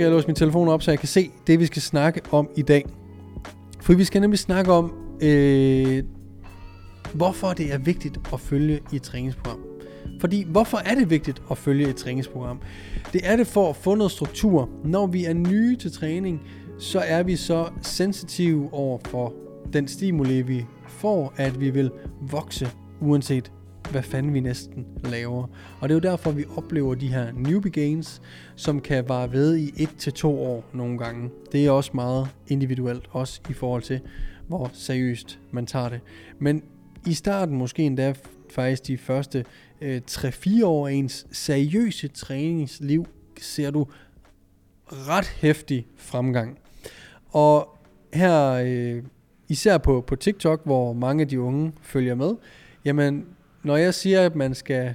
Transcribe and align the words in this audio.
Skal 0.00 0.04
jeg 0.04 0.12
låse 0.12 0.26
min 0.26 0.36
telefon 0.36 0.68
op, 0.68 0.82
så 0.82 0.90
jeg 0.90 0.98
kan 0.98 1.08
se 1.08 1.30
det, 1.46 1.60
vi 1.60 1.66
skal 1.66 1.82
snakke 1.82 2.20
om 2.30 2.48
i 2.56 2.62
dag. 2.62 2.84
For 3.80 3.94
vi 3.94 4.04
skal 4.04 4.20
nemlig 4.20 4.38
snakke 4.38 4.72
om, 4.72 4.92
øh, 5.22 6.02
hvorfor 7.14 7.52
det 7.52 7.72
er 7.72 7.78
vigtigt 7.78 8.20
at 8.32 8.40
følge 8.40 8.80
i 8.92 8.96
et 8.96 9.02
træningsprogram. 9.02 9.58
Fordi 10.20 10.46
hvorfor 10.48 10.78
er 10.78 10.94
det 10.94 11.10
vigtigt 11.10 11.42
at 11.50 11.58
følge 11.58 11.88
et 11.88 11.96
træningsprogram? 11.96 12.60
Det 13.12 13.20
er 13.24 13.36
det 13.36 13.46
for 13.46 13.70
at 13.70 13.76
få 13.76 13.94
noget 13.94 14.12
struktur. 14.12 14.68
Når 14.84 15.06
vi 15.06 15.24
er 15.24 15.34
nye 15.34 15.76
til 15.76 15.92
træning, 15.92 16.40
så 16.78 16.98
er 16.98 17.22
vi 17.22 17.36
så 17.36 17.68
sensitive 17.82 18.68
over 18.72 18.98
for 19.04 19.32
den 19.72 19.88
stimuli, 19.88 20.42
vi 20.42 20.66
får, 20.88 21.34
at 21.36 21.60
vi 21.60 21.70
vil 21.70 21.90
vokse, 22.20 22.68
uanset 23.00 23.52
hvad 23.90 24.02
fanden 24.02 24.34
vi 24.34 24.40
næsten 24.40 24.86
laver. 25.04 25.46
Og 25.80 25.88
det 25.88 25.94
er 25.94 25.96
jo 25.96 26.10
derfor, 26.10 26.30
vi 26.30 26.44
oplever 26.56 26.94
de 26.94 27.08
her 27.08 27.32
newbie 27.32 27.70
gains, 27.70 28.22
som 28.56 28.80
kan 28.80 29.08
vare 29.08 29.32
ved 29.32 29.56
i 29.56 29.70
1-2 29.70 30.26
år 30.26 30.64
nogle 30.72 30.98
gange. 30.98 31.30
Det 31.52 31.66
er 31.66 31.70
også 31.70 31.90
meget 31.94 32.28
individuelt, 32.48 33.04
også 33.10 33.40
i 33.48 33.52
forhold 33.52 33.82
til, 33.82 34.00
hvor 34.46 34.70
seriøst 34.72 35.38
man 35.50 35.66
tager 35.66 35.88
det. 35.88 36.00
Men 36.38 36.62
i 37.06 37.14
starten, 37.14 37.56
måske 37.56 37.82
endda 37.82 38.14
faktisk 38.50 38.86
de 38.86 38.98
første 38.98 39.44
øh, 39.80 40.00
3-4 40.10 40.64
år 40.64 40.88
af 40.88 40.92
ens 40.92 41.26
seriøse 41.32 42.08
træningsliv, 42.08 43.06
ser 43.40 43.70
du 43.70 43.86
ret 44.86 45.26
hæftig 45.26 45.86
fremgang. 45.96 46.58
Og 47.28 47.78
her, 48.14 48.50
øh, 48.52 49.02
især 49.48 49.78
på, 49.78 50.00
på 50.06 50.16
TikTok, 50.16 50.64
hvor 50.64 50.92
mange 50.92 51.22
af 51.22 51.28
de 51.28 51.40
unge 51.40 51.72
følger 51.82 52.14
med, 52.14 52.34
jamen 52.84 53.26
når 53.62 53.76
jeg 53.76 53.94
siger, 53.94 54.26
at 54.26 54.36
man 54.36 54.54
skal 54.54 54.94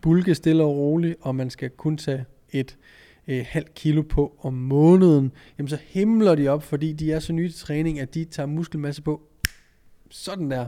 bulke 0.00 0.34
stille 0.34 0.62
og 0.62 0.76
roligt, 0.76 1.16
og 1.20 1.34
man 1.34 1.50
skal 1.50 1.70
kun 1.70 1.96
tage 1.96 2.24
et 2.50 2.76
øh, 3.28 3.44
halvt 3.48 3.74
kilo 3.74 4.02
på 4.02 4.38
om 4.40 4.54
måneden, 4.54 5.32
jamen 5.58 5.68
så 5.68 5.78
himler 5.86 6.34
de 6.34 6.48
op, 6.48 6.62
fordi 6.62 6.92
de 6.92 7.12
er 7.12 7.18
så 7.18 7.32
nye 7.32 7.48
til 7.48 7.58
træning, 7.58 8.00
at 8.00 8.14
de 8.14 8.24
tager 8.24 8.46
muskelmasse 8.46 9.02
på 9.02 9.22
sådan 10.10 10.50
der. 10.50 10.66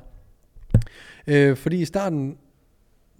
Øh, 1.26 1.56
fordi 1.56 1.80
i 1.80 1.84
starten, 1.84 2.36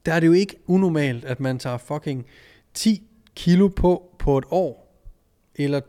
der 0.06 0.12
er 0.12 0.20
det 0.20 0.26
jo 0.26 0.32
ikke 0.32 0.56
unormalt, 0.66 1.24
at 1.24 1.40
man 1.40 1.58
tager 1.58 1.78
fucking 1.78 2.26
10 2.74 3.02
kilo 3.34 3.68
på 3.68 4.16
på 4.18 4.38
et 4.38 4.44
år, 4.50 5.02
eller 5.54 5.80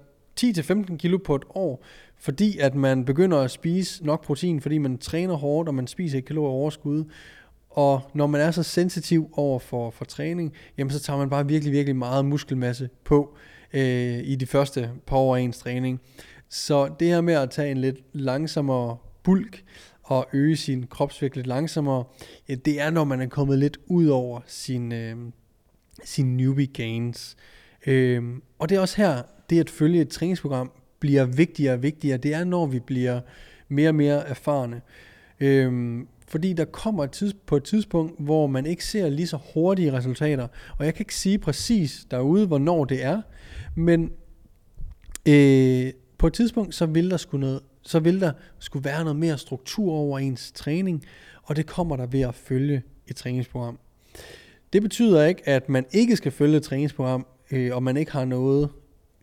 10-15 0.42 0.98
kilo 0.98 1.18
på 1.18 1.36
et 1.36 1.44
år, 1.50 1.84
fordi 2.18 2.58
at 2.58 2.76
man 2.76 3.06
begynder 3.06 3.38
at 3.38 3.52
spise 3.52 4.06
nok 4.06 4.24
protein, 4.24 4.62
fordi 4.62 4.78
man 4.78 4.98
træner 4.98 5.34
hårdt, 5.34 5.70
og 5.70 5.76
man 5.76 5.88
spiser 5.88 6.18
ikke 6.18 6.28
kalorier 6.28 6.52
overskud, 6.52 7.06
og 7.72 8.02
når 8.14 8.28
man 8.28 8.42
er 8.42 8.52
så 8.52 8.64
sensitiv 8.64 9.30
over 9.34 9.59
for, 9.59 9.90
for 9.90 10.06
træning, 10.06 10.54
jamen 10.78 10.92
så 10.92 11.00
tager 11.00 11.20
man 11.20 11.30
bare 11.30 11.48
virkelig, 11.48 11.74
virkelig 11.74 11.96
meget 11.96 12.26
muskelmasse 12.26 12.90
på 13.04 13.36
øh, 13.74 14.20
i 14.24 14.36
de 14.36 14.46
første 14.46 14.90
par 15.08 15.18
år 15.18 15.36
af 15.36 15.42
ens 15.42 15.58
træning. 15.58 16.02
Så 16.50 16.90
det 17.00 17.08
her 17.08 17.22
med 17.22 17.34
at 17.34 17.50
tage 17.50 17.72
en 17.72 17.78
lidt 17.78 17.98
langsommere 18.14 18.98
bulk 19.24 19.64
og 20.04 20.28
øge 20.34 20.58
sin 20.58 20.88
kropsvægt 20.88 21.36
lidt 21.36 21.48
langsommere, 21.48 22.04
ja, 22.50 22.56
det 22.56 22.81
er 22.81 22.90
når 22.90 23.04
man 23.04 23.22
er 23.22 23.28
kommet 23.28 23.60
lidt 23.60 23.78
ud 23.86 24.08
over 24.08 24.40
sin, 24.48 24.92
øh, 24.92 25.16
sin 26.04 26.38
newbie 26.38 26.68
gains. 26.68 27.38
Øh, 27.88 28.24
og 28.60 28.70
det 28.70 28.76
er 28.76 28.81
også 28.81 28.98
her, 28.98 29.22
det 29.50 29.60
at 29.60 29.70
følge 29.70 30.02
et 30.02 30.10
træningsprogram 30.10 30.72
bliver 31.00 31.26
vigtigere 31.26 31.74
og 31.74 31.84
vigtigere. 31.84 32.18
Det 32.18 32.34
er 32.34 32.44
når 32.44 32.66
vi 32.66 32.80
bliver 32.80 33.22
mere 33.70 33.90
og 33.90 33.96
mere 33.96 34.28
erfarne. 34.28 34.81
Øh, 35.40 36.00
fordi 36.31 36.53
der 36.53 36.66
kommer 36.66 37.03
et 37.03 37.12
tids, 37.12 37.34
på 37.34 37.56
et 37.56 37.64
tidspunkt, 37.64 38.16
hvor 38.19 38.47
man 38.47 38.66
ikke 38.66 38.86
ser 38.86 39.09
lige 39.09 39.28
så 39.28 39.40
hurtige 39.53 39.94
resultater. 39.94 40.47
Og 40.78 40.86
jeg 40.86 40.94
kan 40.94 41.02
ikke 41.02 41.16
sige 41.16 41.40
præcis 41.40 42.08
derude, 42.12 42.47
hvornår 42.47 42.86
det 42.86 43.03
er, 43.03 43.22
men 43.75 44.12
øh, 45.28 45.94
på 46.18 46.28
et 46.28 46.34
tidspunkt, 46.34 46.75
så 46.75 46.86
vil 46.86 47.12
der 47.12 47.18
skulle 47.18 47.42
noget, 47.42 47.59
så 47.81 48.00
vil 48.00 48.22
der 48.22 48.31
skulle 48.59 48.86
være 48.86 49.03
noget 49.03 49.19
mere 49.19 49.38
struktur 49.38 49.94
over 49.94 50.19
ens 50.19 50.52
træning, 50.52 51.06
og 51.44 51.56
det 51.56 51.66
kommer 51.66 51.96
der 51.96 52.06
ved 52.06 52.22
at 52.22 52.36
følge 52.36 52.84
et 53.08 53.16
træningsprogram. 53.16 53.80
Det 54.74 54.81
betyder 54.81 55.25
ikke, 55.25 55.50
at 55.50 55.69
man 55.69 55.86
ikke 55.92 56.16
skal 56.16 56.31
følge 56.31 56.58
et 56.58 56.63
træningsprogram, 56.63 57.25
øh, 57.52 57.75
og 57.75 57.84
man 57.84 57.98
ikke 57.98 58.12
har 58.12 58.25
noget 58.25 58.69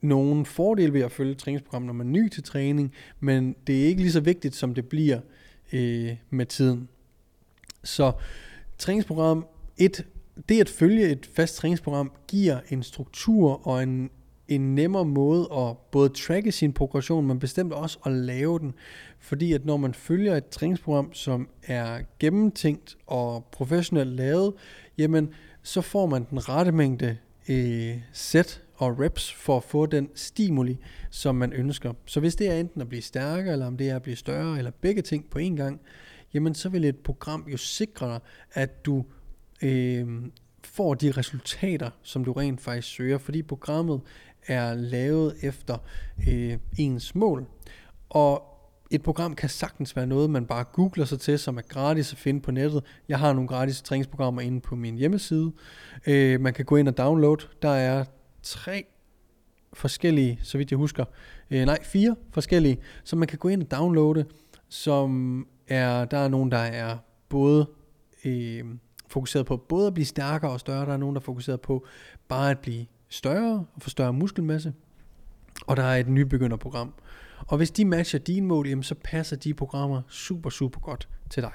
nogen 0.01 0.47
fordel 0.47 0.93
ved 0.93 1.01
at 1.01 1.13
følge 1.13 1.33
et 1.33 1.39
træningsprogram, 1.39 1.83
når 1.83 1.93
man 1.93 2.07
er 2.07 2.11
ny 2.11 2.29
til 2.29 2.43
træning, 2.43 2.93
men 3.21 3.57
det 3.67 3.83
er 3.83 3.87
ikke 3.87 4.01
lige 4.01 4.13
så 4.13 4.21
vigtigt, 4.21 4.55
som 4.55 4.75
det 4.75 4.89
bliver 4.89 5.21
øh, 5.73 6.17
med 6.31 6.47
tiden. 6.47 6.89
Så 7.89 8.13
træningsprogram 8.79 9.47
1, 9.77 10.05
det 10.49 10.61
at 10.61 10.69
følge 10.69 11.09
et 11.09 11.31
fast 11.35 11.57
træningsprogram 11.57 12.13
giver 12.29 12.61
en 12.69 12.83
struktur 12.83 13.67
og 13.67 13.83
en, 13.83 14.11
en 14.49 14.75
nemmere 14.75 15.05
måde 15.05 15.49
at 15.53 15.77
både 15.93 16.09
tracke 16.09 16.53
sin 16.53 16.73
progression, 16.73 17.27
men 17.27 17.39
bestemt 17.39 17.73
også 17.73 17.99
at 18.07 18.13
lave 18.13 18.59
den. 18.59 18.75
Fordi 19.21 19.53
at 19.53 19.65
når 19.65 19.77
man 19.77 19.95
følger 19.95 20.37
et 20.37 20.49
træningsprogram, 20.49 21.13
som 21.13 21.49
er 21.63 21.99
gennemtænkt 22.19 22.97
og 23.07 23.45
professionelt 23.53 24.11
lavet, 24.11 24.55
jamen 24.99 25.29
så 25.63 25.81
får 25.81 26.07
man 26.07 26.27
den 26.31 26.49
rette 26.49 26.73
mængde 26.73 27.17
øh, 27.49 27.97
sæt 28.13 28.63
og 28.75 29.01
reps 29.01 29.33
for 29.33 29.57
at 29.57 29.65
få 29.65 29.87
den 29.87 30.09
stimuli, 30.15 30.79
som 31.11 31.35
man 31.35 31.53
ønsker. 31.53 31.93
Så 32.07 32.21
hvis 32.21 32.37
det 32.37 32.51
er 32.51 32.55
enten 32.55 32.81
at 32.81 32.89
blive 32.89 33.03
stærkere, 33.03 33.53
eller 33.53 33.67
om 33.67 33.77
det 33.77 33.91
er 33.91 33.97
at 33.97 34.03
blive 34.03 34.17
større, 34.17 34.59
eller 34.59 34.71
begge 34.81 35.03
ting 35.03 35.31
på 35.31 35.39
én 35.39 35.57
gang, 35.57 35.81
jamen 36.35 36.55
så 36.55 36.69
vil 36.69 36.85
et 36.85 36.97
program 36.97 37.47
jo 37.53 37.57
sikre 37.57 38.07
dig, 38.07 38.21
at 38.53 38.87
du 38.87 39.05
øh, 39.63 40.23
får 40.65 40.95
de 40.95 41.11
resultater, 41.11 41.91
som 42.03 42.25
du 42.25 42.33
rent 42.33 42.61
faktisk 42.61 42.89
søger, 42.89 43.19
fordi 43.19 43.43
programmet 43.43 44.01
er 44.47 44.75
lavet 44.75 45.37
efter 45.43 45.79
øh, 46.29 46.59
ens 46.79 47.15
mål. 47.15 47.47
Og 48.09 48.55
et 48.91 49.03
program 49.03 49.35
kan 49.35 49.49
sagtens 49.49 49.97
være 49.97 50.07
noget, 50.07 50.31
man 50.31 50.47
bare 50.47 50.65
googler 50.65 51.05
sig 51.05 51.21
til, 51.21 51.39
som 51.39 51.57
er 51.57 51.63
gratis 51.63 52.13
at 52.13 52.19
finde 52.19 52.41
på 52.41 52.51
nettet. 52.51 52.85
Jeg 53.09 53.19
har 53.19 53.33
nogle 53.33 53.49
gratis 53.49 53.83
træningsprogrammer 53.83 54.41
inde 54.41 54.61
på 54.61 54.77
min 54.77 54.97
hjemmeside. 54.97 55.53
Øh, 56.07 56.41
man 56.41 56.55
kan 56.55 56.65
gå 56.65 56.77
ind 56.77 56.89
og 56.89 56.99
downloade. 56.99 57.47
Der 57.63 57.69
er 57.69 58.05
tre 58.43 58.85
forskellige, 59.73 60.41
så 60.43 60.59
vidt 60.59 60.71
jeg 60.71 60.77
husker, 60.77 61.05
øh, 61.51 61.65
nej, 61.65 61.85
fire 61.85 62.17
forskellige, 62.31 62.79
som 63.05 63.19
man 63.19 63.29
kan 63.29 63.39
gå 63.39 63.49
ind 63.49 63.63
og 63.63 63.71
downloade, 63.71 64.25
som 64.69 65.47
er, 65.69 66.05
der 66.05 66.19
er 66.19 66.29
nogen, 66.29 66.51
der 66.51 66.59
er 66.59 66.97
både 67.29 67.67
øh, 68.25 68.65
fokuseret 69.09 69.47
på 69.47 69.57
både 69.57 69.87
at 69.87 69.95
blive 69.95 70.07
stærkere 70.07 70.51
og 70.51 70.61
større, 70.61 70.87
der 70.87 70.93
er 70.93 70.97
nogen, 70.97 71.15
der 71.15 71.21
er 71.21 71.25
fokuseret 71.25 71.61
på 71.61 71.87
bare 72.29 72.51
at 72.51 72.59
blive 72.59 72.87
større 73.09 73.65
og 73.75 73.83
få 73.83 73.91
større 73.91 74.13
muskelmasse, 74.13 74.73
og 75.67 75.77
der 75.77 75.83
er 75.83 75.97
et 75.97 76.09
nybegynderprogram. 76.09 76.95
Og 77.47 77.57
hvis 77.57 77.71
de 77.71 77.85
matcher 77.85 78.19
dine 78.19 78.47
mål, 78.47 78.69
jamen, 78.69 78.83
så 78.83 78.95
passer 79.05 79.37
de 79.37 79.55
programmer 79.55 80.03
super, 80.09 80.51
super 80.51 80.81
godt 80.81 81.09
til 81.31 81.43
dig. 81.43 81.53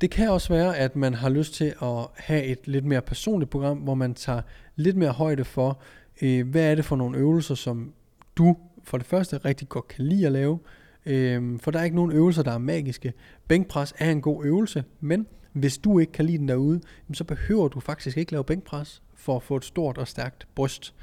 Det 0.00 0.10
kan 0.10 0.30
også 0.30 0.52
være, 0.52 0.76
at 0.76 0.96
man 0.96 1.14
har 1.14 1.28
lyst 1.28 1.54
til 1.54 1.74
at 1.82 2.06
have 2.16 2.44
et 2.44 2.68
lidt 2.68 2.84
mere 2.84 3.02
personligt 3.02 3.50
program, 3.50 3.78
hvor 3.78 3.94
man 3.94 4.14
tager 4.14 4.42
lidt 4.76 4.96
mere 4.96 5.10
højde 5.10 5.44
for, 5.44 5.80
øh, 6.22 6.48
hvad 6.48 6.70
er 6.70 6.74
det 6.74 6.84
for 6.84 6.96
nogle 6.96 7.18
øvelser, 7.18 7.54
som 7.54 7.92
du 8.36 8.56
for 8.84 8.98
det 8.98 9.06
første 9.06 9.38
rigtig 9.38 9.68
godt 9.68 9.88
kan 9.88 10.04
lide 10.04 10.26
at 10.26 10.32
lave, 10.32 10.58
Øhm, 11.06 11.58
for 11.58 11.70
der 11.70 11.78
er 11.78 11.84
ikke 11.84 11.96
nogen 11.96 12.12
øvelser, 12.12 12.42
der 12.42 12.52
er 12.52 12.58
magiske. 12.58 13.12
Bænkpres 13.48 13.94
er 13.98 14.10
en 14.10 14.20
god 14.20 14.44
øvelse, 14.44 14.84
men 15.00 15.26
hvis 15.52 15.78
du 15.78 15.98
ikke 15.98 16.12
kan 16.12 16.24
lide 16.24 16.38
den 16.38 16.48
derude, 16.48 16.80
så 17.12 17.24
behøver 17.24 17.68
du 17.68 17.80
faktisk 17.80 18.16
ikke 18.16 18.32
lave 18.32 18.44
bænkpres 18.44 19.02
for 19.14 19.36
at 19.36 19.42
få 19.42 19.56
et 19.56 19.64
stort 19.64 19.98
og 19.98 20.08
stærkt 20.08 20.48
bryst. 20.54 20.94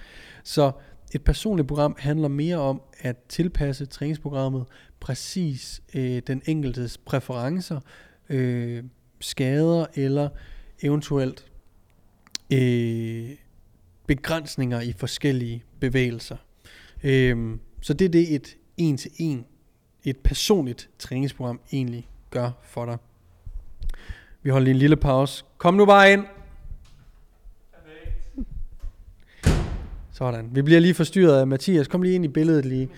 Så 0.44 0.72
et 1.16 1.24
personligt 1.24 1.68
program 1.68 1.96
handler 2.00 2.28
mere 2.28 2.58
om 2.58 2.82
at 3.00 3.18
tilpasse 3.30 3.86
træningsprogrammet 3.86 4.66
præcis 5.00 5.82
øh, 5.94 6.22
den 6.28 6.42
enkeltes 6.46 6.98
præferencer, 6.98 7.80
øh, 8.30 8.84
skader 9.20 9.86
eller 9.96 10.30
eventuelt 10.82 11.46
øh, 12.54 13.30
begrænsninger 14.08 14.82
i 14.82 14.94
forskellige 14.98 15.64
bevægelser. 15.80 16.38
Øh, 17.04 17.58
så 17.82 17.94
det 17.94 18.06
er 18.06 18.10
det 18.10 18.36
et 18.36 18.58
en 18.78 18.98
til 18.98 19.12
en, 19.18 19.46
et 20.10 20.18
personligt 20.18 20.90
træningsprogram 21.00 21.60
egentlig 21.72 22.08
gør 22.30 22.52
for 22.64 22.86
dig. 22.86 22.98
Vi 24.44 24.50
holder 24.50 24.64
lige 24.64 24.74
en 24.74 24.80
lille 24.80 24.96
pause. 24.96 25.46
Kom 25.58 25.74
nu 25.74 25.86
bare 25.86 26.14
ind. 26.14 26.26
Sådan. 30.12 30.50
Vi 30.52 30.62
bliver 30.62 30.80
lige 30.80 30.94
forstyrret 30.94 31.40
af 31.40 31.48
Mathias. 31.48 31.88
Kom 31.88 32.02
lige 32.02 32.16
ind 32.16 32.26
i 32.26 32.28
billedet 32.28 32.66
lige. 32.66 32.90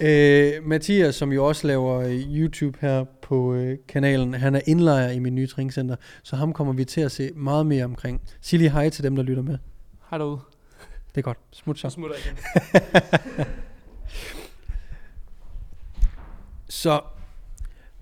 Øh, 0.00 0.52
Mathias, 0.64 1.14
som 1.14 1.32
jo 1.32 1.46
også 1.46 1.66
laver 1.66 2.00
øh, 2.00 2.12
YouTube 2.12 2.78
her 2.80 3.04
på 3.22 3.54
øh, 3.54 3.78
kanalen, 3.88 4.34
han 4.34 4.54
er 4.54 4.60
indlejer 4.66 5.10
i 5.10 5.18
min 5.18 5.34
nye 5.34 5.46
træningscenter, 5.46 5.96
så 6.22 6.36
ham 6.36 6.52
kommer 6.52 6.72
vi 6.72 6.84
til 6.84 7.00
at 7.00 7.12
se 7.12 7.30
meget 7.34 7.66
mere 7.66 7.84
omkring. 7.84 8.22
Sig 8.40 8.58
lige 8.58 8.70
hej 8.70 8.88
til 8.88 9.04
dem, 9.04 9.16
der 9.16 9.22
lytter 9.22 9.42
med. 9.42 9.58
Hej 10.10 10.18
derude. 10.18 10.38
Det 11.14 11.18
er 11.18 11.22
godt. 11.22 11.38
Smut 11.50 11.78
så. 11.78 11.90
Smutter 11.90 12.16
igen. 12.16 12.36
Så 16.76 17.00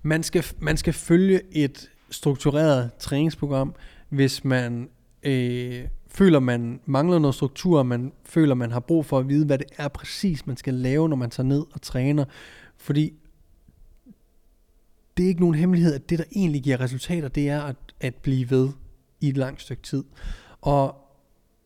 man 0.02 0.22
skal, 0.22 0.44
man 0.58 0.76
skal 0.76 0.92
følge 0.92 1.40
et 1.52 1.90
struktureret 2.10 2.90
træningsprogram, 2.98 3.74
hvis 4.08 4.44
man 4.44 4.88
øh, 5.22 5.84
føler, 6.08 6.40
man 6.40 6.80
mangler 6.86 7.18
noget 7.18 7.34
struktur, 7.34 7.82
man 7.82 8.12
føler, 8.24 8.54
man 8.54 8.70
har 8.70 8.80
brug 8.80 9.06
for 9.06 9.18
at 9.18 9.28
vide, 9.28 9.46
hvad 9.46 9.58
det 9.58 9.66
er 9.78 9.88
præcis, 9.88 10.46
man 10.46 10.56
skal 10.56 10.74
lave, 10.74 11.08
når 11.08 11.16
man 11.16 11.30
tager 11.30 11.46
ned 11.46 11.64
og 11.72 11.82
træner. 11.82 12.24
Fordi 12.76 13.12
det 15.16 15.24
er 15.24 15.28
ikke 15.28 15.40
nogen 15.40 15.54
hemmelighed, 15.54 15.94
at 15.94 16.10
det, 16.10 16.18
der 16.18 16.24
egentlig 16.36 16.62
giver 16.62 16.80
resultater, 16.80 17.28
det 17.28 17.48
er 17.48 17.62
at, 17.62 17.76
at 18.00 18.14
blive 18.14 18.50
ved 18.50 18.68
i 19.20 19.28
et 19.28 19.36
langt 19.36 19.62
stykke 19.62 19.82
tid. 19.82 20.04
Og 20.60 20.96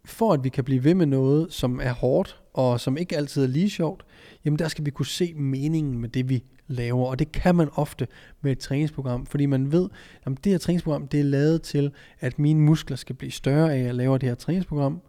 for 0.05 0.33
at 0.33 0.45
vi 0.45 0.49
kan 0.49 0.65
blive 0.65 0.85
ved 0.85 0.95
med 0.95 1.07
noget, 1.07 1.53
som 1.53 1.81
er 1.83 1.93
hårdt, 1.93 2.41
og 2.55 2.81
som 2.81 2.97
ikke 2.97 3.17
altid 3.17 3.43
er 3.43 3.49
lige 3.49 3.71
sjovt, 3.71 4.05
jamen 4.45 4.59
der 4.59 4.69
skal 4.69 4.85
vi 4.85 4.91
kunne 4.91 5.07
se 5.07 5.35
meningen 5.35 5.99
med 5.99 6.09
det, 6.09 6.29
vi 6.29 6.45
laver. 6.69 7.07
Og 7.07 7.19
det 7.19 7.33
kan 7.33 7.55
man 7.55 7.69
ofte 7.75 8.07
med 8.41 8.53
et 8.53 8.59
træningsprogram, 8.59 9.27
fordi 9.27 9.47
man 9.47 9.73
ved, 9.73 9.89
at 10.23 10.33
det 10.45 10.53
her 10.53 10.59
træningsprogram, 10.59 11.09
det 11.09 11.21
er 11.21 11.25
lavet 11.25 11.63
til, 11.63 11.93
at 12.21 12.39
mine 12.39 12.61
muskler 12.61 12.97
skal 12.97 13.17
blive 13.17 13.31
større 13.31 13.75
af, 13.75 13.79
at 13.79 13.85
jeg 13.85 13.95
laver 13.95 14.19
det 14.19 14.29
her 14.29 14.37
træningsprogram. 14.37 15.01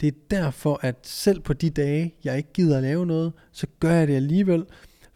Det 0.00 0.06
er 0.06 0.18
derfor, 0.30 0.78
at 0.82 0.96
selv 1.02 1.40
på 1.40 1.52
de 1.52 1.70
dage, 1.70 2.14
jeg 2.24 2.36
ikke 2.36 2.52
gider 2.52 2.76
at 2.76 2.82
lave 2.82 3.06
noget, 3.06 3.32
så 3.52 3.66
gør 3.80 3.92
jeg 3.92 4.08
det 4.08 4.16
alligevel. 4.16 4.64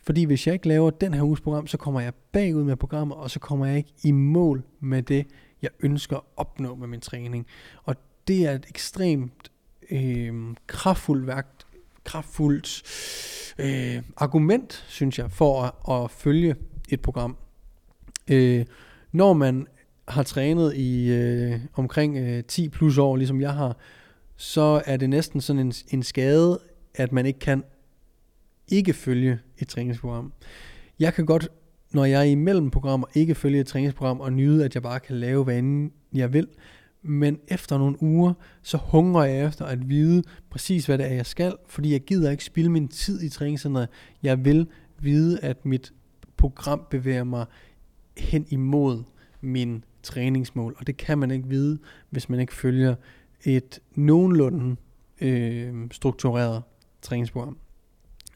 Fordi 0.04 0.24
hvis 0.24 0.46
jeg 0.46 0.52
ikke 0.52 0.68
laver 0.68 0.90
den 0.90 1.14
her 1.14 1.22
uges 1.22 1.40
program, 1.40 1.66
så 1.66 1.76
kommer 1.76 2.00
jeg 2.00 2.12
bagud 2.32 2.64
med 2.64 2.76
programmet, 2.76 3.16
og 3.16 3.30
så 3.30 3.38
kommer 3.38 3.66
jeg 3.66 3.76
ikke 3.76 3.92
i 4.04 4.10
mål 4.10 4.62
med 4.80 5.02
det, 5.02 5.26
jeg 5.62 5.70
ønsker 5.80 6.16
at 6.16 6.22
opnå 6.36 6.74
med 6.74 6.88
min 6.88 7.00
træning. 7.00 7.46
Og 7.84 7.96
det 8.28 8.46
er 8.46 8.52
et 8.52 8.66
ekstremt 8.68 9.50
øh, 9.90 10.34
kraftfuldt 10.66 11.26
værk, 11.26 11.61
kraftfuldt 12.04 12.82
øh, 13.58 14.02
argument, 14.16 14.84
synes 14.88 15.18
jeg, 15.18 15.30
for 15.30 15.62
at, 15.62 16.02
at 16.02 16.10
følge 16.10 16.56
et 16.88 17.00
program. 17.00 17.36
Øh, 18.30 18.64
når 19.12 19.32
man 19.32 19.66
har 20.08 20.22
trænet 20.22 20.76
i 20.76 21.10
øh, 21.10 21.60
omkring 21.74 22.16
øh, 22.18 22.44
10 22.44 22.68
plus 22.68 22.98
år, 22.98 23.16
ligesom 23.16 23.40
jeg 23.40 23.52
har, 23.52 23.76
så 24.36 24.82
er 24.86 24.96
det 24.96 25.10
næsten 25.10 25.40
sådan 25.40 25.60
en, 25.60 25.72
en 25.90 26.02
skade, 26.02 26.60
at 26.94 27.12
man 27.12 27.26
ikke 27.26 27.38
kan 27.38 27.64
ikke 28.68 28.92
følge 28.92 29.38
et 29.58 29.68
træningsprogram. 29.68 30.32
Jeg 30.98 31.14
kan 31.14 31.26
godt, 31.26 31.48
når 31.92 32.04
jeg 32.04 32.20
er 32.20 32.24
imellem 32.24 32.70
programmer, 32.70 33.06
ikke 33.14 33.34
følge 33.34 33.60
et 33.60 33.66
træningsprogram 33.66 34.20
og 34.20 34.32
nyde, 34.32 34.64
at 34.64 34.74
jeg 34.74 34.82
bare 34.82 35.00
kan 35.00 35.16
lave, 35.16 35.44
hvad 35.44 35.58
end 35.58 35.90
jeg 36.12 36.32
vil. 36.32 36.48
Men 37.02 37.38
efter 37.48 37.78
nogle 37.78 38.02
uger, 38.02 38.34
så 38.62 38.76
hungrer 38.76 39.24
jeg 39.24 39.46
efter 39.46 39.64
at 39.64 39.88
vide 39.88 40.22
præcis, 40.50 40.86
hvad 40.86 40.98
det 40.98 41.06
er, 41.06 41.14
jeg 41.14 41.26
skal, 41.26 41.56
fordi 41.66 41.92
jeg 41.92 42.00
gider 42.00 42.30
ikke 42.30 42.44
spilde 42.44 42.70
min 42.70 42.88
tid 42.88 43.22
i 43.22 43.28
træningscenteret. 43.28 43.88
Jeg 44.22 44.44
vil 44.44 44.66
vide, 44.98 45.40
at 45.40 45.66
mit 45.66 45.92
program 46.36 46.86
bevæger 46.90 47.24
mig 47.24 47.46
hen 48.16 48.46
imod 48.48 49.02
min 49.40 49.84
træningsmål, 50.02 50.76
og 50.78 50.86
det 50.86 50.96
kan 50.96 51.18
man 51.18 51.30
ikke 51.30 51.48
vide, 51.48 51.78
hvis 52.10 52.28
man 52.28 52.40
ikke 52.40 52.54
følger 52.54 52.94
et 53.44 53.80
nogenlunde 53.94 54.76
øh, 55.20 55.74
struktureret 55.90 56.62
træningsprogram. 57.02 57.58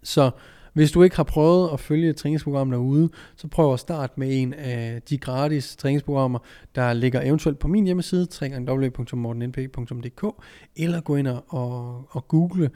Så 0.03 0.31
hvis 0.77 0.93
du 0.93 1.03
ikke 1.03 1.17
har 1.17 1.25
prøvet 1.25 1.71
at 1.73 1.81
følge 1.81 2.11
et 2.11 2.17
træningsprogram 2.17 2.71
derude, 2.71 3.11
så 3.37 3.49
prøv 3.49 3.73
at 3.73 3.81
starte 3.81 4.13
med 4.17 4.43
en 4.43 4.55
af 4.55 5.03
de 5.03 5.19
gratis 5.19 5.77
træningsprogrammer, 5.77 6.39
der 6.75 6.93
ligger 6.93 7.21
eventuelt 7.21 7.59
på 7.59 7.69
min 7.69 7.85
hjemmeside, 7.85 8.27
www.mortennp.dk, 8.43 10.25
eller 10.77 11.01
gå 11.01 11.17
ind 11.17 11.29
og, 11.29 12.05
og 12.11 12.29
google 12.29 12.71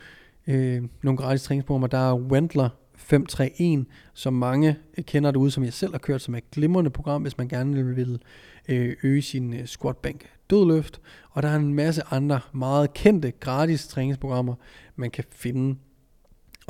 øh, 0.47 0.83
nogle 1.03 1.17
gratis 1.17 1.43
træningsprogrammer. 1.43 1.87
Der 1.87 2.11
er 2.11 2.15
Wendler 2.15 2.69
531, 2.97 3.85
som 4.15 4.33
mange 4.33 4.77
kender 5.03 5.31
derude, 5.31 5.51
som 5.51 5.65
jeg 5.65 5.73
selv 5.73 5.93
har 5.93 5.99
kørt, 5.99 6.23
som 6.23 6.35
er 6.35 6.39
et 6.39 6.51
glimrende 6.51 6.91
program, 6.91 7.23
hvis 7.23 7.39
man 7.39 7.49
gerne 7.49 7.95
vil 7.95 8.21
øh, 8.69 8.97
øge 9.03 9.23
sin 9.23 9.55
øh, 9.55 9.67
squat 9.67 9.97
bank 9.97 10.27
dødløft. 10.51 11.01
Og 11.31 11.43
der 11.43 11.49
er 11.49 11.57
en 11.57 11.75
masse 11.75 12.03
andre 12.11 12.41
meget 12.53 12.93
kendte 12.93 13.31
gratis 13.31 13.87
træningsprogrammer, 13.87 14.55
man 14.97 15.11
kan 15.11 15.25
finde 15.31 15.77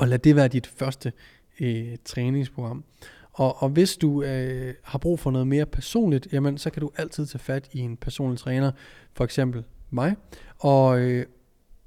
og 0.01 0.07
lad 0.07 0.19
det 0.19 0.35
være 0.35 0.47
dit 0.47 0.67
første 0.67 1.13
øh, 1.59 1.97
træningsprogram. 2.05 2.83
Og, 3.31 3.63
og 3.63 3.69
hvis 3.69 3.97
du 3.97 4.23
øh, 4.23 4.73
har 4.83 4.99
brug 4.99 5.19
for 5.19 5.31
noget 5.31 5.47
mere 5.47 5.65
personligt, 5.65 6.27
jamen 6.33 6.57
så 6.57 6.69
kan 6.69 6.81
du 6.81 6.91
altid 6.97 7.25
tage 7.25 7.39
fat 7.39 7.69
i 7.71 7.79
en 7.79 7.97
personlig 7.97 8.39
træner, 8.39 8.71
for 9.13 9.23
eksempel 9.23 9.63
mig, 9.89 10.15
og, 10.57 10.99
øh, 10.99 11.25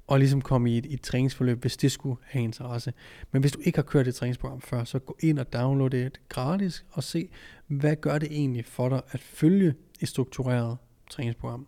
og 0.07 0.19
ligesom 0.19 0.41
komme 0.41 0.71
i 0.71 0.77
et, 0.77 0.85
et 0.89 1.01
træningsforløb, 1.01 1.61
hvis 1.61 1.77
det 1.77 1.91
skulle 1.91 2.17
have 2.23 2.43
interesse. 2.43 2.93
Men 3.31 3.41
hvis 3.41 3.51
du 3.51 3.59
ikke 3.63 3.77
har 3.77 3.83
kørt 3.83 4.07
et 4.07 4.15
træningsprogram 4.15 4.61
før, 4.61 4.83
så 4.83 4.99
gå 4.99 5.17
ind 5.19 5.39
og 5.39 5.53
download 5.53 5.89
det 5.89 6.19
gratis, 6.29 6.85
og 6.91 7.03
se, 7.03 7.29
hvad 7.67 7.95
gør 7.95 8.17
det 8.17 8.31
egentlig 8.31 8.65
for 8.65 8.89
dig 8.89 9.01
at 9.11 9.19
følge 9.19 9.73
et 10.01 10.07
struktureret 10.07 10.77
træningsprogram. 11.09 11.67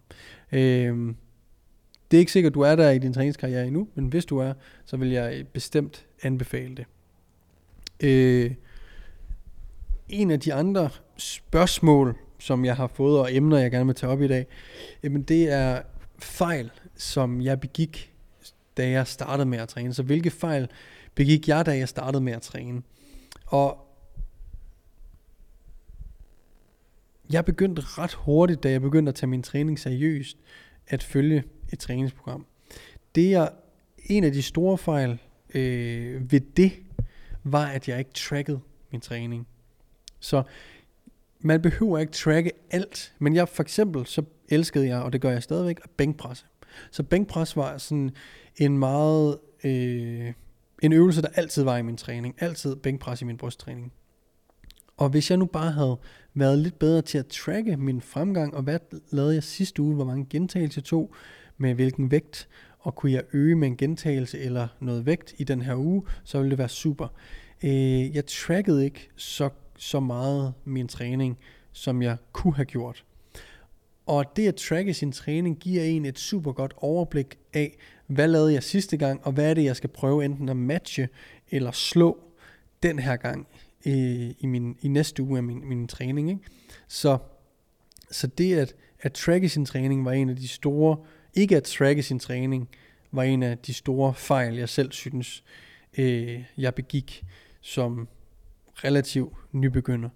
Øh, 0.51 1.13
det 2.12 2.18
er 2.18 2.19
ikke 2.19 2.31
sikkert, 2.31 2.51
at 2.51 2.56
du 2.56 2.62
er 2.62 2.75
der 2.75 2.89
i 2.89 2.98
din 2.98 3.13
træningskarriere 3.13 3.68
endnu, 3.68 3.88
men 3.95 4.07
hvis 4.07 4.25
du 4.25 4.38
er, 4.38 4.54
så 4.86 4.98
vil 4.98 5.09
jeg 5.09 5.45
bestemt 5.54 6.06
anbefale 6.21 6.75
det. 6.75 6.86
Øh, 8.00 8.51
en 10.09 10.31
af 10.31 10.39
de 10.39 10.54
andre 10.54 10.89
spørgsmål, 11.18 12.16
som 12.40 12.66
jeg 12.66 12.76
har 12.76 12.87
fået, 12.87 13.19
og 13.19 13.35
emner, 13.35 13.57
jeg 13.57 13.71
gerne 13.71 13.85
vil 13.85 13.95
tage 13.95 14.11
op 14.11 14.21
i 14.21 14.28
dag, 14.28 14.47
jamen 15.04 15.23
det 15.23 15.52
er 15.52 15.81
fejl, 16.19 16.71
som 16.95 17.42
jeg 17.42 17.59
begik, 17.59 18.14
da 18.78 18.90
jeg 18.90 19.07
startede 19.07 19.45
med 19.45 19.57
at 19.57 19.69
træne. 19.69 19.94
Så 19.94 20.04
hvilke 20.04 20.30
fejl 20.30 20.68
begik 21.16 21.47
jeg, 21.47 21.66
da 21.66 21.78
jeg 21.78 21.90
startede 21.90 22.23
med 22.23 22.33
at 22.33 22.42
træne? 22.42 22.81
Og 23.45 23.87
jeg 27.30 27.45
begyndte 27.45 27.81
ret 27.85 28.14
hurtigt, 28.14 28.64
da 28.64 28.71
jeg 28.71 28.81
begyndte 28.81 29.09
at 29.09 29.16
tage 29.16 29.30
min 29.30 29.44
træning 29.44 29.80
seriøst, 29.80 30.37
at 30.87 31.04
følge 31.04 31.44
et 31.74 31.80
træningsprogram. 31.80 32.45
Det 33.16 33.33
er 33.33 33.47
en 34.06 34.24
af 34.24 34.31
de 34.31 34.42
store 34.42 34.78
fejl 34.78 35.19
øh, 35.56 36.31
ved 36.31 36.40
det, 36.40 36.71
var 37.44 37.66
at 37.66 37.88
jeg 37.88 38.00
ikke 38.00 38.14
trackede 38.14 38.59
min 38.92 39.02
træning. 39.02 39.47
Så 40.19 40.44
man 41.40 41.62
behøver 41.62 41.97
ikke 41.97 42.14
tracke 42.14 42.52
alt, 42.71 43.14
men 43.19 43.36
jeg 43.36 43.50
for 43.50 43.64
eksempel, 43.64 44.06
så 44.06 44.24
elskede 44.50 44.88
jeg, 44.88 45.02
og 45.02 45.14
det 45.14 45.21
gør 45.21 45.31
jeg 45.31 45.44
stadigvæk, 45.44 45.80
at 45.83 45.90
bænkpresse. 45.90 46.45
Så 46.92 47.04
bænkpres 47.04 47.56
var 47.56 47.78
sådan 47.78 48.12
en 48.56 48.78
meget, 48.78 49.38
øh, 49.64 50.33
en 50.81 50.94
øvelse, 50.94 51.21
der 51.21 51.28
altid 51.28 51.64
var 51.64 51.78
i 51.78 51.81
min 51.81 51.97
træning. 51.97 52.36
Altid 52.40 52.76
bænkpres 52.76 53.21
i 53.21 53.26
min 53.26 53.38
brysttræning. 53.38 53.94
Og 54.97 55.09
hvis 55.09 55.30
jeg 55.30 55.38
nu 55.38 55.45
bare 55.45 55.71
havde 55.71 55.97
været 56.33 56.59
lidt 56.59 56.80
bedre 56.80 57.02
til 57.02 57.18
at 57.18 57.28
tracke 57.28 57.78
min 57.78 58.02
fremgang, 58.02 58.56
og 58.56 58.64
hvad 58.64 58.80
lavede 59.12 59.33
jeg 59.33 59.44
sidste 59.44 59.81
uge, 59.81 59.95
hvor 59.95 60.06
mange 60.06 60.26
gentagelser 60.30 60.81
jeg 60.81 60.86
tog, 60.86 61.16
med 61.57 61.73
hvilken 61.73 62.11
vægt, 62.11 62.47
og 62.80 62.95
kunne 62.95 63.11
jeg 63.11 63.23
øge 63.33 63.56
med 63.56 63.68
en 63.68 63.78
gentagelse 63.78 64.40
eller 64.40 64.68
noget 64.80 65.06
vægt 65.06 65.33
i 65.37 65.44
den 65.44 65.61
her 65.61 65.76
uge, 65.76 66.04
så 66.23 66.37
ville 66.37 66.49
det 66.49 66.57
være 66.57 66.69
super. 66.69 67.07
Øh, 67.64 68.16
jeg 68.16 68.26
trackede 68.26 68.85
ikke 68.85 69.09
så, 69.16 69.49
så 69.78 69.99
meget 69.99 70.54
min 70.66 70.87
træning, 70.87 71.37
som 71.71 72.02
jeg 72.02 72.18
kunne 72.31 72.56
have 72.56 72.66
gjort. 72.66 73.04
Og 74.06 74.26
det 74.35 74.47
at 74.47 74.56
tracke 74.56 74.94
sin 74.94 75.11
træning 75.11 75.57
giver 75.59 75.83
en 75.83 76.06
et 76.06 76.19
super 76.19 76.52
godt 76.52 76.73
overblik 76.78 77.37
af, 77.54 77.78
hvad 78.07 78.28
lavede 78.28 78.54
jeg 78.54 78.64
sidste 78.64 78.97
gang, 78.97 79.21
og 79.23 79.31
hvad 79.31 79.49
er 79.49 79.54
det, 79.54 79.64
jeg 79.64 79.76
skal 79.76 79.90
prøve 79.90 80.26
enten 80.26 80.49
at 80.49 80.57
matche 80.57 81.09
eller 81.52 81.71
slå 81.71 82.19
den 82.83 82.99
her 82.99 83.16
gang 83.16 83.47
øh, 83.85 84.30
i, 84.40 84.45
min, 84.45 84.78
i 84.81 84.87
næste 84.87 85.23
uge 85.23 85.37
af 85.37 85.44
min, 85.44 85.69
min 85.69 85.87
træning. 85.87 86.30
Ikke? 86.30 86.42
Så, 86.87 87.18
så 88.11 88.28
det 88.28 88.57
at, 88.57 88.76
at 88.99 89.14
tracke 89.14 89.49
sin 89.49 89.66
træning 89.66 90.06
var 90.06 90.11
en 90.11 90.30
af 90.30 90.35
de 90.35 90.47
store 90.47 90.97
ikke 91.37 91.57
at 91.57 91.63
tracke 91.63 92.03
sin 92.03 92.19
træning 92.19 92.69
var 93.11 93.23
en 93.23 93.44
af 93.44 93.57
de 93.57 93.73
store 93.73 94.13
fejl, 94.13 94.56
jeg 94.56 94.69
selv 94.69 94.91
synes, 94.91 95.44
øh, 95.97 96.44
jeg 96.57 96.75
begik 96.75 97.25
som 97.61 98.07
relativ 98.75 99.37
nybegynder. 99.51 100.09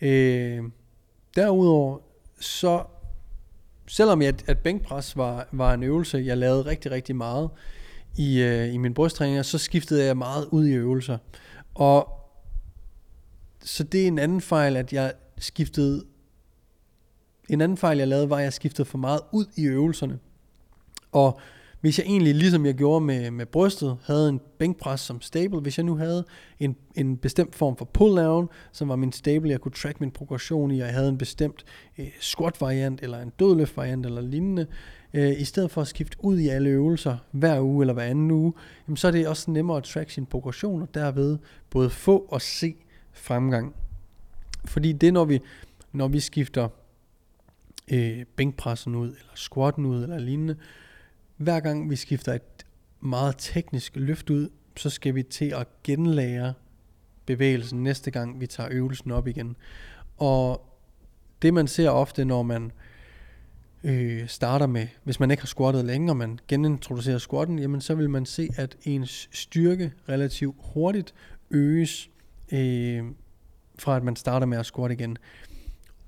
Øh, 0.00 0.62
derudover, 1.36 1.98
så 2.40 2.84
selvom 3.86 4.22
jeg, 4.22 4.34
at 4.46 4.58
bænkpres 4.58 5.16
var, 5.16 5.48
var 5.52 5.74
en 5.74 5.82
øvelse, 5.82 6.18
jeg 6.18 6.38
lavede 6.38 6.66
rigtig, 6.66 6.90
rigtig 6.90 7.16
meget 7.16 7.50
i, 8.16 8.42
øh, 8.42 8.74
i 8.74 8.76
min 8.76 8.94
brysttræning, 8.94 9.44
så 9.44 9.58
skiftede 9.58 10.04
jeg 10.04 10.16
meget 10.16 10.48
ud 10.50 10.66
i 10.66 10.72
øvelser. 10.72 11.18
Og 11.74 12.08
så 13.60 13.84
det 13.84 14.02
er 14.02 14.06
en 14.06 14.18
anden 14.18 14.40
fejl, 14.40 14.76
at 14.76 14.92
jeg 14.92 15.12
skiftede 15.38 16.04
en 17.48 17.60
anden 17.60 17.78
fejl, 17.78 17.98
jeg 17.98 18.08
lavede, 18.08 18.30
var, 18.30 18.36
at 18.36 18.44
jeg 18.44 18.52
skiftede 18.52 18.88
for 18.88 18.98
meget 18.98 19.20
ud 19.32 19.46
i 19.56 19.66
øvelserne. 19.66 20.18
Og 21.12 21.40
hvis 21.82 21.98
jeg 21.98 22.06
egentlig, 22.06 22.34
ligesom 22.34 22.66
jeg 22.66 22.74
gjorde 22.74 23.04
med, 23.04 23.30
med 23.30 23.46
brystet, 23.46 23.96
havde 24.04 24.28
en 24.28 24.40
bænkpres 24.58 25.00
som 25.00 25.20
stable, 25.20 25.60
hvis 25.60 25.78
jeg 25.78 25.84
nu 25.84 25.96
havde 25.96 26.24
en, 26.60 26.76
en 26.94 27.16
bestemt 27.16 27.54
form 27.54 27.76
for 27.76 27.84
pull-down, 27.98 28.48
som 28.72 28.88
var 28.88 28.96
min 28.96 29.12
stable, 29.12 29.50
jeg 29.50 29.60
kunne 29.60 29.72
track 29.72 30.00
min 30.00 30.10
progression 30.10 30.70
i, 30.70 30.80
og 30.80 30.86
jeg 30.86 30.94
havde 30.94 31.08
en 31.08 31.18
bestemt 31.18 31.64
øh, 31.98 32.08
squat-variant, 32.20 33.02
eller 33.02 33.18
en 33.18 33.32
dødløft-variant, 33.38 34.06
eller 34.06 34.20
lignende, 34.20 34.66
øh, 35.14 35.40
i 35.40 35.44
stedet 35.44 35.70
for 35.70 35.80
at 35.80 35.88
skifte 35.88 36.16
ud 36.20 36.38
i 36.38 36.48
alle 36.48 36.70
øvelser 36.70 37.16
hver 37.30 37.60
uge 37.60 37.82
eller 37.82 37.94
hver 37.94 38.04
anden 38.04 38.30
uge, 38.30 38.52
jamen, 38.88 38.96
så 38.96 39.08
er 39.08 39.12
det 39.12 39.28
også 39.28 39.50
nemmere 39.50 39.76
at 39.76 39.84
track 39.84 40.10
sin 40.10 40.26
progression, 40.26 40.82
og 40.82 40.88
derved 40.94 41.38
både 41.70 41.90
få 41.90 42.26
og 42.28 42.42
se 42.42 42.74
fremgang. 43.12 43.74
Fordi 44.64 44.92
det, 44.92 45.12
når 45.12 45.24
vi, 45.24 45.40
når 45.92 46.08
vi 46.08 46.20
skifter 46.20 46.68
øh, 47.92 48.24
bænkpressen 48.36 48.94
ud, 48.94 49.08
eller 49.08 49.32
squatten 49.34 49.86
ud, 49.86 50.02
eller 50.02 50.18
lignende, 50.18 50.56
hver 51.42 51.60
gang 51.60 51.90
vi 51.90 51.96
skifter 51.96 52.32
et 52.32 52.66
meget 53.00 53.34
teknisk 53.38 53.92
løft 53.96 54.30
ud, 54.30 54.48
så 54.76 54.90
skal 54.90 55.14
vi 55.14 55.22
til 55.22 55.54
at 55.54 55.66
genlære 55.84 56.54
bevægelsen 57.26 57.82
næste 57.82 58.10
gang 58.10 58.40
vi 58.40 58.46
tager 58.46 58.68
øvelsen 58.72 59.10
op 59.10 59.28
igen. 59.28 59.56
Og 60.16 60.66
det 61.42 61.54
man 61.54 61.68
ser 61.68 61.90
ofte, 61.90 62.24
når 62.24 62.42
man 62.42 62.72
øh, 63.84 64.28
starter 64.28 64.66
med, 64.66 64.86
hvis 65.04 65.20
man 65.20 65.30
ikke 65.30 65.42
har 65.42 65.46
squattet 65.46 65.84
længe, 65.84 66.12
og 66.12 66.16
man 66.16 66.38
genintroducerer 66.48 67.18
squatten, 67.18 67.58
jamen 67.58 67.80
så 67.80 67.94
vil 67.94 68.10
man 68.10 68.26
se, 68.26 68.48
at 68.56 68.76
ens 68.82 69.28
styrke 69.32 69.92
relativt 70.08 70.56
hurtigt 70.58 71.14
øges, 71.50 72.10
øh, 72.52 73.04
fra 73.78 73.96
at 73.96 74.04
man 74.04 74.16
starter 74.16 74.46
med 74.46 74.58
at 74.58 74.66
squatte 74.66 74.94
igen. 74.94 75.18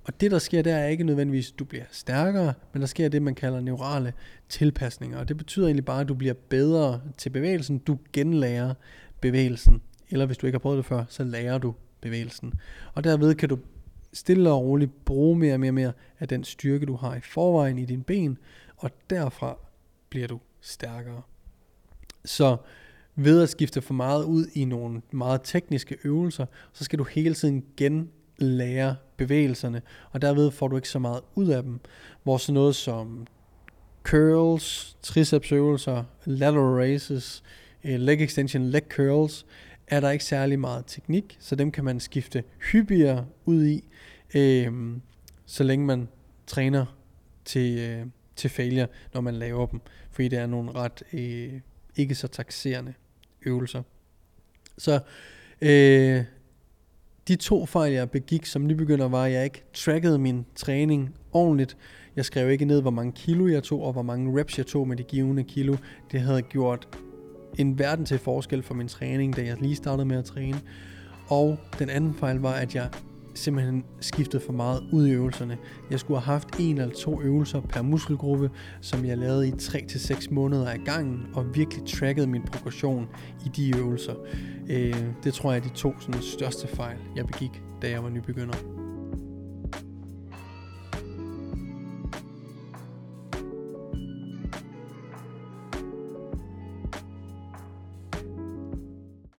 Og 0.05 0.21
det 0.21 0.31
der 0.31 0.39
sker, 0.39 0.63
der 0.63 0.75
er 0.75 0.87
ikke 0.87 1.05
nødvendigvis, 1.05 1.51
at 1.53 1.59
du 1.59 1.65
bliver 1.65 1.85
stærkere, 1.91 2.55
men 2.73 2.81
der 2.81 2.87
sker 2.87 3.09
det, 3.09 3.23
man 3.23 3.35
kalder 3.35 3.61
neurale 3.61 4.13
tilpasninger. 4.49 5.19
Og 5.19 5.29
det 5.29 5.37
betyder 5.37 5.67
egentlig 5.67 5.85
bare, 5.85 6.01
at 6.01 6.09
du 6.09 6.15
bliver 6.15 6.35
bedre 6.49 7.01
til 7.19 7.31
bevægelsen. 7.31 7.79
Du 7.79 7.99
genlærer 8.13 8.75
bevægelsen. 9.21 9.83
Eller 10.11 10.27
hvis 10.27 10.37
du 10.37 10.47
ikke 10.47 10.55
har 10.55 10.61
prøvet 10.61 10.77
det 10.77 10.87
før, 10.87 11.05
så 11.09 11.25
lærer 11.25 11.59
du 11.59 11.75
bevægelsen. 12.01 12.55
Og 12.95 13.05
derved 13.05 13.35
kan 13.35 13.49
du 13.49 13.59
stille 14.13 14.51
og 14.51 14.63
roligt 14.63 15.05
bruge 15.05 15.39
mere 15.39 15.55
og 15.55 15.61
mere 15.61 15.71
og 15.71 15.75
mere 15.75 15.93
af 16.21 16.29
den 16.29 16.45
styrke, 16.45 16.87
du 16.87 16.97
har 16.97 17.15
i 17.15 17.21
forvejen 17.21 17.79
i 17.79 17.85
dine 17.85 18.05
ben, 18.05 18.39
og 18.77 18.91
derfra 19.11 19.59
bliver 20.09 20.27
du 20.27 20.41
stærkere. 20.61 21.23
Så 22.25 22.57
ved 23.17 23.43
at 23.43 23.49
skifte 23.49 23.83
for 23.83 23.95
meget 23.95 24.25
ud 24.25 24.47
i 24.55 24.65
nogle 24.65 25.03
meget 25.11 25.41
tekniske 25.45 25.97
øvelser, 26.05 26.47
så 26.73 26.85
skal 26.85 26.99
du 26.99 27.05
hele 27.05 27.35
tiden 27.35 27.65
gen 27.77 28.11
lærer 28.39 28.95
bevægelserne, 29.17 29.83
og 30.11 30.23
derved 30.23 30.51
får 30.51 30.69
du 30.69 30.77
ikke 30.77 30.89
så 30.89 30.99
meget 30.99 31.21
ud 31.35 31.49
af 31.49 31.63
dem. 31.63 31.81
Hvor 32.23 32.37
sådan 32.37 32.55
noget 32.55 32.77
som 32.77 33.27
curls, 34.03 34.97
tricepsøvelser, 35.03 36.05
lateral 36.25 36.75
raises, 36.75 37.43
øh, 37.85 38.01
leg 38.01 38.21
extension, 38.21 38.63
leg 38.63 38.83
curls, 38.89 39.47
er 39.87 40.01
der 40.01 40.11
ikke 40.11 40.25
særlig 40.25 40.59
meget 40.59 40.85
teknik, 40.87 41.37
så 41.41 41.57
dem 41.57 41.73
kan 41.73 41.85
man 41.85 42.01
skifte 42.01 42.45
hyppigere 42.73 43.27
ud 43.45 43.67
i, 43.67 43.85
øh, 44.35 44.73
så 45.47 45.65
længe 45.65 45.87
man 45.87 46.09
træner 46.47 46.97
til, 47.45 47.79
øh, 47.79 48.07
til 48.37 48.51
failure, 48.51 48.87
når 49.15 49.21
man 49.21 49.35
laver 49.35 49.67
dem, 49.67 49.81
fordi 50.11 50.29
det 50.29 50.39
er 50.39 50.47
nogle 50.47 50.73
ret 50.73 51.03
øh, 51.13 51.61
ikke 51.97 52.15
så 52.15 52.29
taxerende 52.29 52.95
øvelser. 53.43 53.83
Så 54.79 55.01
øh, 55.61 56.25
de 57.29 57.37
to 57.37 57.67
fejl, 57.67 57.93
jeg 57.93 58.11
begik 58.11 58.47
som 58.47 58.67
nybegynder, 58.67 59.09
var, 59.09 59.25
at 59.25 59.33
jeg 59.33 59.45
ikke 59.45 59.65
trackede 59.73 60.19
min 60.19 60.47
træning 60.55 61.15
ordentligt. 61.33 61.77
Jeg 62.17 62.25
skrev 62.25 62.51
ikke 62.51 62.65
ned, 62.65 62.83
hvor 62.83 62.91
mange 62.91 63.13
kilo 63.13 63.47
jeg 63.47 63.63
tog, 63.63 63.83
og 63.83 63.93
hvor 63.93 64.03
mange 64.03 64.41
reps 64.41 64.59
jeg 64.59 64.67
tog 64.67 64.89
med 64.89 64.97
de 64.97 65.03
givende 65.03 65.45
kilo. 65.45 65.77
Det 66.13 66.21
havde 66.21 66.43
gjort 66.43 66.89
en 67.59 67.79
verden 67.79 68.05
til 68.05 68.19
forskel 68.19 68.63
for 68.63 68.75
min 68.75 68.89
træning, 68.89 69.37
da 69.37 69.43
jeg 69.43 69.57
lige 69.61 69.77
startede 69.77 70.07
med 70.07 70.17
at 70.17 70.25
træne. 70.25 70.61
Og 71.29 71.59
den 71.79 71.89
anden 71.89 72.15
fejl 72.15 72.37
var, 72.37 72.53
at 72.53 72.75
jeg 72.75 72.89
simpelthen 73.35 73.85
skiftet 74.01 74.43
for 74.43 74.53
meget 74.53 74.83
ud 74.93 75.07
i 75.07 75.11
øvelserne. 75.11 75.59
Jeg 75.91 76.01
skulle 76.01 76.21
have 76.21 76.33
haft 76.33 76.49
en 76.61 76.79
eller 76.79 76.95
to 76.95 77.23
øvelser 77.23 77.61
per 77.61 77.83
muskelgruppe, 77.83 78.51
som 78.81 79.05
jeg 79.05 79.19
lavede 79.19 79.49
i 79.49 79.51
3-6 79.51 80.35
måneder 80.35 80.71
ad 80.71 80.79
gangen, 80.85 81.27
og 81.35 81.55
virkelig 81.55 81.89
trackede 81.89 82.27
min 82.27 82.43
progression 82.43 83.09
i 83.47 83.49
de 83.49 83.77
øvelser. 83.79 84.15
Øh, 84.71 85.05
det 85.25 85.35
tror 85.35 85.53
jeg 85.53 85.59
er 85.59 85.63
de 85.63 85.75
to 85.75 86.01
sådan, 86.01 86.23
største 86.23 86.69
fejl, 86.69 86.99
jeg 87.17 87.27
begik, 87.27 87.63
da 87.83 87.91
jeg 87.91 88.03
var 88.03 88.11
nybegynder. 88.11 88.84